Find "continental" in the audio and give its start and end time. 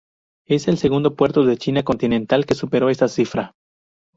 1.83-2.47